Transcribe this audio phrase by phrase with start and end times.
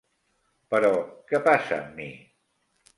[0.75, 0.89] Però,
[1.29, 2.13] què passa amb mi?